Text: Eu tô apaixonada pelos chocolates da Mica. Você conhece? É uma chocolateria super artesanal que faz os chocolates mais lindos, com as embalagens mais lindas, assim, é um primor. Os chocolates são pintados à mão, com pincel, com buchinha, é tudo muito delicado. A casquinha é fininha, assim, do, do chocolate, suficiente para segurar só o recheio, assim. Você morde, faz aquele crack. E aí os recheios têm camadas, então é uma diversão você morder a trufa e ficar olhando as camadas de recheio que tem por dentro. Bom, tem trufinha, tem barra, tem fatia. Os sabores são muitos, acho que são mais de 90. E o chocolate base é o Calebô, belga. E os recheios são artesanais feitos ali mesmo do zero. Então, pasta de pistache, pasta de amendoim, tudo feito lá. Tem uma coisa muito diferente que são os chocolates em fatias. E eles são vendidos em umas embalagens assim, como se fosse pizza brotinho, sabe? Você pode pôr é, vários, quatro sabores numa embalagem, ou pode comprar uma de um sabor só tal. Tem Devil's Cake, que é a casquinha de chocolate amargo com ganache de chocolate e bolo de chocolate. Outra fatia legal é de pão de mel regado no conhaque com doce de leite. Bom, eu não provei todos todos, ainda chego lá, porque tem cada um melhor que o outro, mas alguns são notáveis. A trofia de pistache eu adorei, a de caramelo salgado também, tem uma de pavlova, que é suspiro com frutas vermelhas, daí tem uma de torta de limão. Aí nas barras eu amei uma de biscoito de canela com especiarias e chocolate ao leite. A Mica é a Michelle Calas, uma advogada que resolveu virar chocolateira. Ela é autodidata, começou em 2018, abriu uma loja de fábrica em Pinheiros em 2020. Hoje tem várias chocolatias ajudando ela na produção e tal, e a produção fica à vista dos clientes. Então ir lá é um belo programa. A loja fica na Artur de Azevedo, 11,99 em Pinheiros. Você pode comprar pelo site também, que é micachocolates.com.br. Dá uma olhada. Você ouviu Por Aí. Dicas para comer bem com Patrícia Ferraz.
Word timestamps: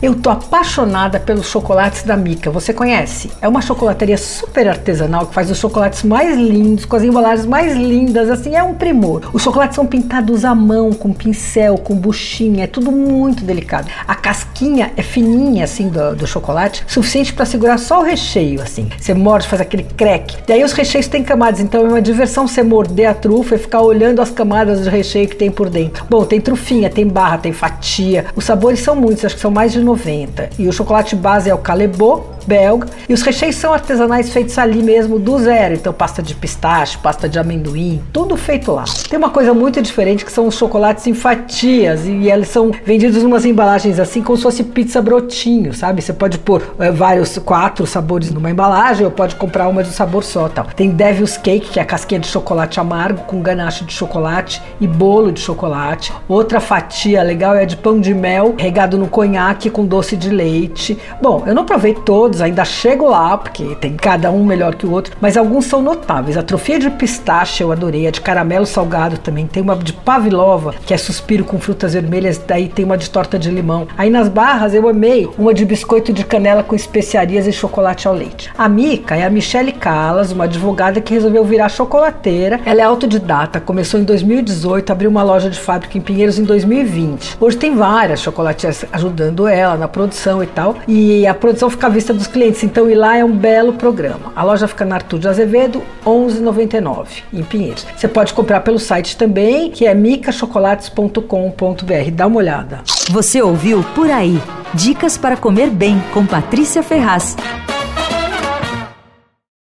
Eu 0.00 0.14
tô 0.14 0.30
apaixonada 0.30 1.18
pelos 1.18 1.48
chocolates 1.48 2.04
da 2.04 2.16
Mica. 2.16 2.52
Você 2.52 2.72
conhece? 2.72 3.32
É 3.42 3.48
uma 3.48 3.60
chocolateria 3.60 4.16
super 4.16 4.68
artesanal 4.68 5.26
que 5.26 5.34
faz 5.34 5.50
os 5.50 5.58
chocolates 5.58 6.04
mais 6.04 6.38
lindos, 6.38 6.84
com 6.84 6.94
as 6.94 7.02
embalagens 7.02 7.44
mais 7.44 7.76
lindas, 7.76 8.30
assim, 8.30 8.54
é 8.54 8.62
um 8.62 8.74
primor. 8.74 9.28
Os 9.32 9.42
chocolates 9.42 9.74
são 9.74 9.84
pintados 9.84 10.44
à 10.44 10.54
mão, 10.54 10.92
com 10.92 11.12
pincel, 11.12 11.78
com 11.78 11.96
buchinha, 11.96 12.62
é 12.62 12.66
tudo 12.68 12.92
muito 12.92 13.42
delicado. 13.42 13.90
A 14.06 14.14
casquinha 14.14 14.92
é 14.96 15.02
fininha, 15.02 15.64
assim, 15.64 15.88
do, 15.88 16.14
do 16.14 16.28
chocolate, 16.28 16.84
suficiente 16.86 17.32
para 17.32 17.44
segurar 17.44 17.76
só 17.76 17.98
o 17.98 18.04
recheio, 18.04 18.62
assim. 18.62 18.88
Você 18.96 19.12
morde, 19.12 19.48
faz 19.48 19.60
aquele 19.60 19.82
crack. 19.82 20.36
E 20.46 20.52
aí 20.52 20.62
os 20.62 20.72
recheios 20.72 21.08
têm 21.08 21.24
camadas, 21.24 21.58
então 21.58 21.84
é 21.84 21.88
uma 21.88 22.02
diversão 22.02 22.46
você 22.46 22.62
morder 22.62 23.10
a 23.10 23.14
trufa 23.14 23.56
e 23.56 23.58
ficar 23.58 23.80
olhando 23.80 24.22
as 24.22 24.30
camadas 24.30 24.84
de 24.84 24.88
recheio 24.88 25.26
que 25.26 25.34
tem 25.34 25.50
por 25.50 25.68
dentro. 25.68 26.06
Bom, 26.08 26.24
tem 26.24 26.40
trufinha, 26.40 26.88
tem 26.88 27.04
barra, 27.04 27.38
tem 27.38 27.52
fatia. 27.52 28.26
Os 28.36 28.44
sabores 28.44 28.78
são 28.78 28.94
muitos, 28.94 29.24
acho 29.24 29.34
que 29.34 29.40
são 29.40 29.50
mais 29.50 29.72
de 29.72 29.87
90. 29.88 30.50
E 30.58 30.68
o 30.68 30.72
chocolate 30.72 31.16
base 31.16 31.48
é 31.48 31.54
o 31.54 31.58
Calebô, 31.58 32.22
belga. 32.48 32.88
E 33.06 33.12
os 33.12 33.20
recheios 33.20 33.56
são 33.56 33.74
artesanais 33.74 34.32
feitos 34.32 34.56
ali 34.56 34.82
mesmo 34.82 35.18
do 35.18 35.38
zero. 35.38 35.74
Então, 35.74 35.92
pasta 35.92 36.22
de 36.22 36.34
pistache, 36.34 36.96
pasta 36.98 37.28
de 37.28 37.38
amendoim, 37.38 38.02
tudo 38.12 38.36
feito 38.36 38.72
lá. 38.72 38.84
Tem 39.08 39.18
uma 39.18 39.30
coisa 39.30 39.52
muito 39.52 39.80
diferente 39.82 40.24
que 40.24 40.32
são 40.32 40.46
os 40.46 40.56
chocolates 40.56 41.06
em 41.06 41.12
fatias. 41.12 42.06
E 42.06 42.30
eles 42.30 42.48
são 42.48 42.72
vendidos 42.84 43.22
em 43.22 43.26
umas 43.26 43.44
embalagens 43.44 44.00
assim, 44.00 44.22
como 44.22 44.36
se 44.36 44.42
fosse 44.42 44.64
pizza 44.64 45.02
brotinho, 45.02 45.74
sabe? 45.74 46.00
Você 46.00 46.12
pode 46.12 46.38
pôr 46.38 46.62
é, 46.78 46.90
vários, 46.90 47.36
quatro 47.38 47.86
sabores 47.86 48.30
numa 48.30 48.50
embalagem, 48.50 49.04
ou 49.04 49.12
pode 49.12 49.36
comprar 49.36 49.68
uma 49.68 49.82
de 49.82 49.90
um 49.90 49.92
sabor 49.92 50.24
só 50.24 50.48
tal. 50.48 50.64
Tem 50.74 50.90
Devil's 50.90 51.36
Cake, 51.36 51.68
que 51.68 51.78
é 51.78 51.82
a 51.82 51.84
casquinha 51.84 52.20
de 52.20 52.26
chocolate 52.26 52.80
amargo 52.80 53.24
com 53.24 53.42
ganache 53.42 53.84
de 53.84 53.92
chocolate 53.92 54.62
e 54.80 54.86
bolo 54.86 55.30
de 55.30 55.40
chocolate. 55.40 56.12
Outra 56.26 56.60
fatia 56.60 57.22
legal 57.22 57.54
é 57.54 57.66
de 57.66 57.76
pão 57.76 58.00
de 58.00 58.14
mel 58.14 58.54
regado 58.56 58.96
no 58.96 59.08
conhaque 59.08 59.68
com 59.68 59.84
doce 59.84 60.16
de 60.16 60.30
leite. 60.30 60.98
Bom, 61.20 61.42
eu 61.46 61.54
não 61.54 61.66
provei 61.66 61.92
todos 61.92 62.37
todos, 62.38 62.42
ainda 62.42 62.64
chego 62.64 63.08
lá, 63.08 63.36
porque 63.36 63.74
tem 63.76 63.94
cada 63.94 64.30
um 64.30 64.44
melhor 64.44 64.74
que 64.74 64.86
o 64.86 64.90
outro, 64.90 65.16
mas 65.20 65.36
alguns 65.36 65.66
são 65.66 65.82
notáveis. 65.82 66.36
A 66.36 66.42
trofia 66.42 66.78
de 66.78 66.90
pistache 66.90 67.62
eu 67.62 67.72
adorei, 67.72 68.06
a 68.06 68.10
de 68.10 68.20
caramelo 68.20 68.66
salgado 68.66 69.18
também, 69.18 69.46
tem 69.46 69.62
uma 69.62 69.76
de 69.76 69.92
pavlova, 69.92 70.74
que 70.86 70.94
é 70.94 70.96
suspiro 70.96 71.44
com 71.44 71.58
frutas 71.58 71.94
vermelhas, 71.94 72.38
daí 72.38 72.68
tem 72.68 72.84
uma 72.84 72.96
de 72.96 73.10
torta 73.10 73.38
de 73.38 73.50
limão. 73.50 73.88
Aí 73.96 74.10
nas 74.10 74.28
barras 74.28 74.74
eu 74.74 74.88
amei 74.88 75.28
uma 75.38 75.52
de 75.52 75.64
biscoito 75.64 76.12
de 76.12 76.24
canela 76.24 76.62
com 76.62 76.74
especiarias 76.74 77.46
e 77.46 77.52
chocolate 77.52 78.06
ao 78.06 78.14
leite. 78.14 78.50
A 78.56 78.68
Mica 78.68 79.16
é 79.16 79.24
a 79.24 79.30
Michelle 79.30 79.72
Calas, 79.72 80.32
uma 80.32 80.44
advogada 80.44 81.00
que 81.00 81.14
resolveu 81.14 81.44
virar 81.44 81.68
chocolateira. 81.68 82.60
Ela 82.64 82.80
é 82.80 82.84
autodidata, 82.84 83.60
começou 83.60 83.98
em 83.98 84.04
2018, 84.04 84.90
abriu 84.90 85.10
uma 85.10 85.22
loja 85.22 85.50
de 85.50 85.58
fábrica 85.58 85.98
em 85.98 86.00
Pinheiros 86.00 86.38
em 86.38 86.44
2020. 86.44 87.36
Hoje 87.40 87.56
tem 87.56 87.74
várias 87.74 88.20
chocolatias 88.20 88.84
ajudando 88.92 89.46
ela 89.46 89.76
na 89.76 89.88
produção 89.88 90.42
e 90.42 90.46
tal, 90.46 90.76
e 90.86 91.26
a 91.26 91.34
produção 91.34 91.70
fica 91.70 91.86
à 91.86 91.90
vista 91.90 92.12
dos 92.12 92.27
clientes. 92.28 92.62
Então 92.62 92.90
ir 92.90 92.94
lá 92.94 93.16
é 93.16 93.24
um 93.24 93.32
belo 93.32 93.72
programa. 93.72 94.32
A 94.36 94.42
loja 94.42 94.68
fica 94.68 94.84
na 94.84 94.96
Artur 94.96 95.18
de 95.18 95.28
Azevedo, 95.28 95.82
11,99 96.04 97.22
em 97.32 97.42
Pinheiros. 97.42 97.86
Você 97.96 98.06
pode 98.06 98.34
comprar 98.34 98.60
pelo 98.60 98.78
site 98.78 99.16
também, 99.16 99.70
que 99.70 99.86
é 99.86 99.94
micachocolates.com.br. 99.94 102.10
Dá 102.12 102.26
uma 102.26 102.38
olhada. 102.38 102.80
Você 103.10 103.40
ouviu 103.42 103.84
Por 103.94 104.10
Aí. 104.10 104.38
Dicas 104.74 105.16
para 105.16 105.36
comer 105.36 105.70
bem 105.70 106.02
com 106.12 106.26
Patrícia 106.26 106.82
Ferraz. 106.82 107.36